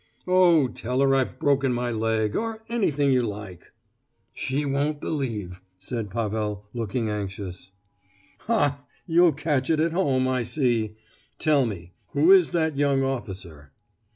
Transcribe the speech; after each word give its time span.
"Oh, 0.25 0.67
tell 0.67 1.01
her 1.01 1.13
I've 1.13 1.37
broken 1.37 1.73
my 1.73 1.91
leg—or 1.91 2.63
anything 2.69 3.13
you 3.13 3.21
like!" 3.21 3.71
"She 4.33 4.65
won't 4.65 4.99
believe!" 4.99 5.61
said 5.77 6.09
Pavel, 6.09 6.65
looking 6.73 7.07
anxious. 7.07 7.69
"Ha 8.47 8.47
ha 8.57 8.69
ha! 8.77 8.85
You 9.05 9.31
catch 9.31 9.69
it 9.69 9.79
at 9.79 9.93
home, 9.93 10.27
I 10.27 10.41
see! 10.41 10.95
Tell 11.37 11.67
me, 11.67 11.91
who 12.13 12.31
is 12.31 12.49
that 12.49 12.77
young 12.77 13.03
officer?" 13.03 13.73